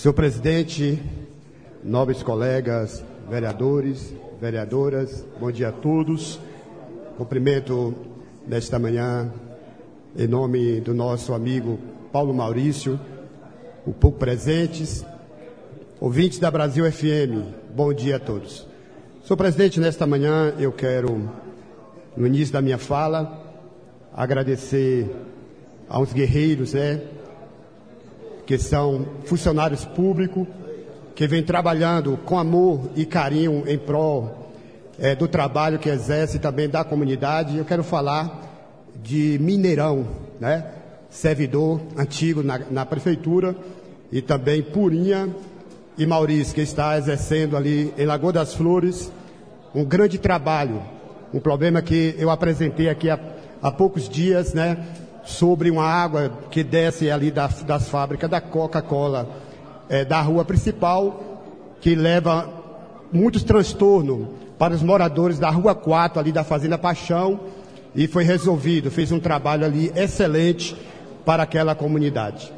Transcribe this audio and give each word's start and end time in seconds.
Senhor 0.00 0.14
presidente, 0.14 0.98
nobres 1.84 2.22
colegas, 2.22 3.04
vereadores, 3.28 4.14
vereadoras, 4.40 5.26
bom 5.38 5.52
dia 5.52 5.68
a 5.68 5.72
todos. 5.72 6.40
Cumprimento 7.18 7.94
nesta 8.46 8.78
manhã, 8.78 9.30
em 10.16 10.26
nome 10.26 10.80
do 10.80 10.94
nosso 10.94 11.34
amigo 11.34 11.78
Paulo 12.10 12.32
Maurício, 12.32 12.98
o 13.84 13.92
pouco 13.92 14.18
presentes, 14.18 15.04
ouvintes 16.00 16.38
da 16.38 16.50
Brasil 16.50 16.90
FM, 16.90 17.44
bom 17.76 17.92
dia 17.92 18.16
a 18.16 18.18
todos. 18.18 18.66
Senhor 19.22 19.36
presidente, 19.36 19.80
nesta 19.80 20.06
manhã 20.06 20.54
eu 20.58 20.72
quero, 20.72 21.30
no 22.16 22.26
início 22.26 22.54
da 22.54 22.62
minha 22.62 22.78
fala, 22.78 23.38
agradecer 24.14 25.14
aos 25.90 26.10
guerreiros, 26.10 26.72
né, 26.72 27.02
que 28.50 28.58
são 28.58 29.06
funcionários 29.26 29.84
públicos, 29.84 30.44
que 31.14 31.24
vêm 31.28 31.40
trabalhando 31.40 32.18
com 32.24 32.36
amor 32.36 32.90
e 32.96 33.06
carinho 33.06 33.62
em 33.64 33.78
prol 33.78 34.50
é, 34.98 35.14
do 35.14 35.28
trabalho 35.28 35.78
que 35.78 35.88
exerce 35.88 36.40
também 36.40 36.68
da 36.68 36.82
comunidade. 36.82 37.56
Eu 37.56 37.64
quero 37.64 37.84
falar 37.84 38.88
de 39.00 39.38
Mineirão, 39.40 40.04
né? 40.40 40.66
servidor 41.08 41.80
antigo 41.96 42.42
na, 42.42 42.58
na 42.68 42.84
prefeitura, 42.84 43.54
e 44.10 44.20
também 44.20 44.62
Purinha 44.62 45.28
e 45.96 46.04
Maurício, 46.04 46.52
que 46.52 46.60
está 46.60 46.98
exercendo 46.98 47.56
ali 47.56 47.94
em 47.96 48.04
Lagoa 48.04 48.32
das 48.32 48.52
Flores 48.52 49.12
um 49.72 49.84
grande 49.84 50.18
trabalho. 50.18 50.82
Um 51.32 51.38
problema 51.38 51.80
que 51.80 52.16
eu 52.18 52.28
apresentei 52.28 52.88
aqui 52.88 53.10
há, 53.10 53.20
há 53.62 53.70
poucos 53.70 54.08
dias, 54.08 54.54
né? 54.54 54.76
Sobre 55.30 55.70
uma 55.70 55.84
água 55.84 56.30
que 56.50 56.62
desce 56.64 57.10
ali 57.10 57.30
das, 57.30 57.62
das 57.62 57.88
fábricas 57.88 58.28
da 58.28 58.40
Coca-Cola, 58.40 59.28
é, 59.88 60.04
da 60.04 60.20
rua 60.20 60.44
principal, 60.44 61.40
que 61.80 61.94
leva 61.94 62.48
muitos 63.12 63.42
transtornos 63.42 64.26
para 64.58 64.74
os 64.74 64.82
moradores 64.82 65.38
da 65.38 65.48
rua 65.48 65.74
4, 65.74 66.20
ali 66.20 66.32
da 66.32 66.44
Fazenda 66.44 66.76
Paixão, 66.76 67.40
e 67.94 68.06
foi 68.06 68.24
resolvido. 68.24 68.90
Fez 68.90 69.10
um 69.12 69.20
trabalho 69.20 69.64
ali 69.64 69.90
excelente 69.94 70.76
para 71.24 71.44
aquela 71.44 71.74
comunidade. 71.74 72.52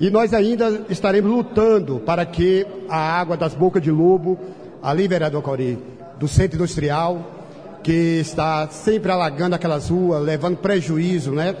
E 0.00 0.10
nós 0.10 0.34
ainda 0.34 0.82
estaremos 0.90 1.30
lutando 1.30 2.00
para 2.00 2.26
que 2.26 2.66
a 2.88 2.98
água 2.98 3.36
das 3.36 3.54
bocas 3.54 3.82
de 3.82 3.90
lobo, 3.90 4.38
ali, 4.82 5.08
vereador 5.08 5.42
Cori, 5.42 5.78
do 6.18 6.28
centro 6.28 6.56
industrial, 6.56 7.38
que 7.82 8.20
está 8.20 8.68
sempre 8.68 9.10
alagando 9.10 9.54
aquelas 9.54 9.88
ruas, 9.88 10.22
levando 10.22 10.56
prejuízo, 10.58 11.32
né? 11.32 11.56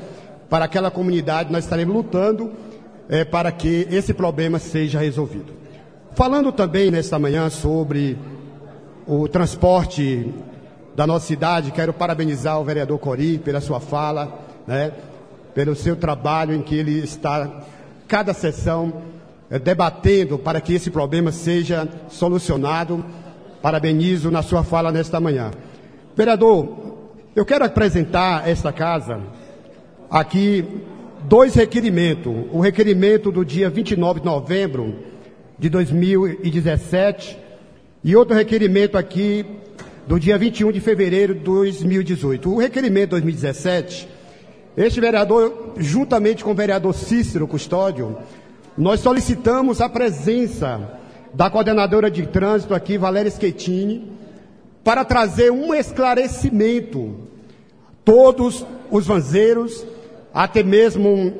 Para 0.48 0.64
aquela 0.64 0.90
comunidade, 0.90 1.52
nós 1.52 1.64
estaremos 1.64 1.94
lutando 1.94 2.52
é, 3.08 3.24
para 3.24 3.52
que 3.52 3.86
esse 3.90 4.14
problema 4.14 4.58
seja 4.58 4.98
resolvido. 4.98 5.52
Falando 6.14 6.50
também 6.50 6.90
nesta 6.90 7.18
manhã 7.18 7.50
sobre 7.50 8.18
o 9.06 9.28
transporte 9.28 10.32
da 10.96 11.06
nossa 11.06 11.26
cidade, 11.26 11.70
quero 11.70 11.92
parabenizar 11.92 12.58
o 12.60 12.64
vereador 12.64 12.98
Cori 12.98 13.38
pela 13.38 13.60
sua 13.60 13.78
fala, 13.78 14.38
né? 14.66 14.92
Pelo 15.54 15.76
seu 15.76 15.96
trabalho 15.96 16.54
em 16.54 16.62
que 16.62 16.74
ele 16.74 16.98
está 16.98 17.62
cada 18.06 18.32
sessão 18.32 18.92
é, 19.50 19.58
debatendo 19.58 20.38
para 20.38 20.60
que 20.60 20.74
esse 20.74 20.90
problema 20.90 21.30
seja 21.30 21.86
solucionado. 22.08 23.04
Parabenizo 23.60 24.30
na 24.30 24.40
sua 24.40 24.62
fala 24.62 24.90
nesta 24.90 25.20
manhã. 25.20 25.50
Vereador, 26.16 26.96
eu 27.36 27.44
quero 27.44 27.64
apresentar 27.64 28.48
esta 28.48 28.72
casa 28.72 29.20
aqui 30.10 30.64
dois 31.24 31.54
requerimentos. 31.54 32.32
O 32.52 32.60
requerimento 32.60 33.30
do 33.30 33.44
dia 33.44 33.70
29 33.70 34.20
de 34.20 34.26
novembro 34.26 34.94
de 35.58 35.68
2017 35.68 37.38
e 38.04 38.16
outro 38.16 38.34
requerimento 38.34 38.96
aqui 38.96 39.44
do 40.06 40.18
dia 40.18 40.38
21 40.38 40.72
de 40.72 40.80
fevereiro 40.80 41.34
de 41.34 41.40
2018. 41.40 42.52
O 42.52 42.58
requerimento 42.58 43.10
2017 43.10 44.18
este 44.78 45.00
vereador, 45.00 45.72
juntamente 45.76 46.44
com 46.44 46.52
o 46.52 46.54
vereador 46.54 46.94
Cícero 46.94 47.48
Custódio, 47.48 48.16
nós 48.76 49.00
solicitamos 49.00 49.80
a 49.80 49.88
presença 49.88 51.00
da 51.34 51.50
coordenadora 51.50 52.08
de 52.08 52.24
trânsito 52.28 52.72
aqui, 52.72 52.96
Valéria 52.96 53.28
Schettini, 53.28 54.12
para 54.84 55.04
trazer 55.04 55.50
um 55.50 55.74
esclarecimento. 55.74 57.16
Todos 58.04 58.64
os 58.88 59.04
vanzeiros, 59.04 59.84
até 60.32 60.62
mesmo 60.62 61.32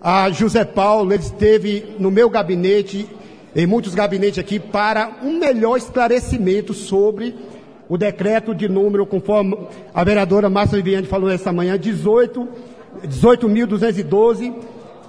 a 0.00 0.30
José 0.30 0.64
Paulo, 0.64 1.12
ele 1.12 1.22
esteve 1.22 1.96
no 1.98 2.10
meu 2.10 2.30
gabinete, 2.30 3.08
em 3.54 3.66
muitos 3.66 3.94
gabinetes 3.94 4.38
aqui, 4.38 4.58
para 4.58 5.18
um 5.22 5.38
melhor 5.38 5.76
esclarecimento 5.76 6.74
sobre 6.74 7.34
o 7.88 7.96
decreto 7.96 8.54
de 8.54 8.68
número, 8.68 9.06
conforme 9.06 9.56
a 9.94 10.04
vereadora 10.04 10.50
Márcia 10.50 10.76
Viviane 10.76 11.06
falou 11.06 11.30
essa 11.30 11.52
manhã, 11.52 11.78
18 11.78 12.48
18.212, 13.04 14.54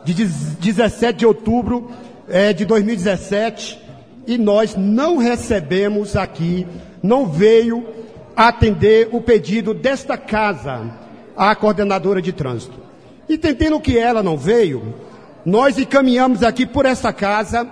de 0.04 0.14
17 0.14 1.20
de 1.20 1.26
outubro 1.26 1.90
é, 2.28 2.54
de 2.54 2.66
2017, 2.66 3.80
e 4.26 4.38
nós 4.38 4.76
não 4.76 5.18
recebemos 5.18 6.16
aqui, 6.16 6.68
não 7.02 7.28
veio 7.28 7.86
atender 8.36 9.10
o 9.12 9.22
pedido 9.22 9.74
desta 9.74 10.18
casa, 10.18 10.82
a 11.36 11.56
coordenadora 11.56 12.22
de 12.22 12.34
trânsito. 12.34 12.87
E 13.30 13.36
entendendo 13.36 13.80
que 13.80 13.98
ela 13.98 14.24
não 14.24 14.38
veio, 14.38 14.94
nós 15.46 15.78
encaminhamos 15.78 16.44
aqui 16.44 16.66
por 16.66 16.86
esta 16.86 17.12
casa 17.12 17.68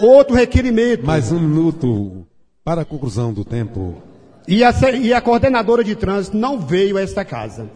outro 0.00 0.34
requerimento. 0.34 1.06
Mais 1.06 1.30
um 1.32 1.38
minuto 1.40 2.26
para 2.64 2.82
a 2.82 2.84
conclusão 2.84 3.32
do 3.32 3.44
tempo. 3.44 4.02
E 4.48 4.62
a, 4.64 4.72
e 5.00 5.12
a 5.12 5.20
coordenadora 5.20 5.82
de 5.82 5.94
trânsito 5.94 6.36
não 6.36 6.58
veio 6.58 6.96
a 6.96 7.02
esta 7.02 7.24
casa. 7.24 7.70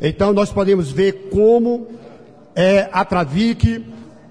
Então 0.00 0.32
nós 0.32 0.50
podemos 0.50 0.90
ver 0.90 1.30
como 1.32 1.86
é, 2.54 2.88
a 2.92 3.04
Travic 3.04 3.84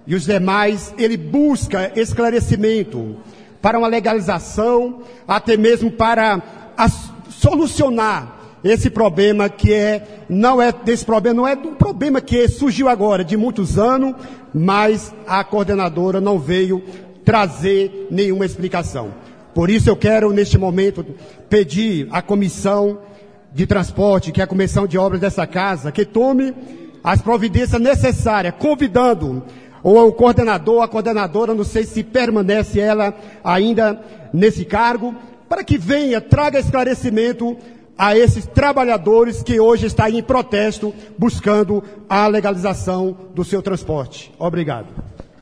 e 0.06 0.16
os 0.16 0.26
demais, 0.26 0.94
ele 0.98 1.16
busca 1.16 1.92
esclarecimento 1.96 3.18
para 3.62 3.78
uma 3.78 3.88
legalização, 3.88 5.04
até 5.28 5.56
mesmo 5.56 5.92
para 5.92 6.42
a, 6.76 6.90
solucionar 7.30 8.41
esse 8.64 8.90
problema 8.90 9.50
que 9.50 9.74
é, 9.74 10.24
não 10.30 10.62
é 10.62 10.72
desse 10.72 11.06
problema, 11.06 11.36
não 11.36 11.48
é 11.48 11.54
um 11.54 11.74
problema 11.74 12.22
que 12.22 12.48
surgiu 12.48 12.88
agora, 12.88 13.24
de 13.24 13.36
muitos 13.36 13.80
anos, 13.80 14.16
mas 14.54 15.14
a 15.28 15.44
coordenadora 15.44 16.22
não 16.22 16.38
veio 16.38 16.84
trazer 17.26 18.08
nenhuma 18.12 18.46
explicação. 18.46 19.14
Por 19.54 19.70
isso 19.70 19.90
eu 19.90 19.96
quero, 19.96 20.32
neste 20.32 20.58
momento, 20.58 21.06
pedir 21.50 22.08
à 22.12 22.22
comissão 22.22 23.00
de 23.54 23.66
transporte, 23.66 24.32
que 24.32 24.40
é 24.40 24.44
a 24.44 24.48
comissão 24.48 24.88
de 24.88 24.98
obras 24.98 25.20
dessa 25.20 25.46
casa, 25.46 25.92
que 25.92 26.06
tome 26.06 26.54
as 27.04 27.22
providências 27.22 27.82
necessárias, 27.82 28.54
convidando 28.58 29.44
ou 29.84 30.08
o 30.08 30.14
coordenador, 30.14 30.84
a 30.84 30.88
coordenadora, 30.88 31.56
não 31.56 31.64
sei 31.64 31.84
se 31.84 32.04
permanece 32.04 32.80
ela 32.80 33.14
ainda 33.44 34.00
nesse 34.32 34.64
cargo, 34.64 35.16
para 35.50 35.64
que 35.64 35.78
venha, 35.78 36.22
traga 36.22 36.60
esclarecimento 36.60 37.58
a 38.02 38.18
esses 38.18 38.48
trabalhadores 38.48 39.44
que 39.44 39.60
hoje 39.60 39.86
estão 39.86 40.08
em 40.08 40.24
protesto 40.24 40.92
buscando 41.20 41.84
a 42.10 42.26
legalização 42.26 43.16
do 43.36 43.44
seu 43.44 43.62
transporte. 43.62 44.34
Obrigado. 44.40 44.88